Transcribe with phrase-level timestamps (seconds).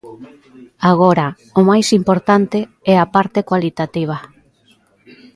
[0.91, 1.27] Agora,
[1.59, 2.59] o máis importante
[2.93, 4.17] é a parte cualitativa.